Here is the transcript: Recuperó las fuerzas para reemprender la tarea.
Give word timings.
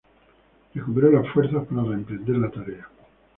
Recuperó 0.73 1.11
las 1.11 1.31
fuerzas 1.31 1.67
para 1.67 1.83
reemprender 1.83 2.37
la 2.37 2.49
tarea. 2.49 2.87